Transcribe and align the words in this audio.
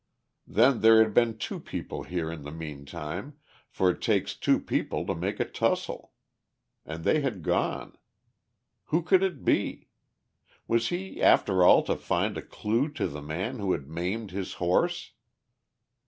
Then 0.47 0.79
there 0.81 0.97
had 0.97 1.13
been 1.13 1.37
two 1.37 1.59
people 1.59 2.01
here 2.05 2.31
in 2.31 2.41
the 2.41 2.49
meantime, 2.49 3.37
for 3.69 3.91
it 3.91 4.01
takes 4.01 4.33
two 4.33 4.59
people 4.59 5.05
to 5.05 5.13
make 5.13 5.39
a 5.39 5.45
tussel. 5.45 6.11
And 6.87 7.03
they 7.03 7.21
had 7.21 7.43
gone. 7.43 7.95
Who 8.85 9.03
could 9.03 9.21
it 9.21 9.45
be? 9.45 9.89
Was 10.67 10.87
he 10.87 11.21
after 11.21 11.63
all 11.63 11.83
to 11.83 11.95
find 11.95 12.35
a 12.35 12.41
clue 12.41 12.89
to 12.93 13.07
the 13.07 13.21
man 13.21 13.59
who 13.59 13.73
had 13.73 13.87
maimed 13.87 14.31
his 14.31 14.53
horse? 14.53 15.11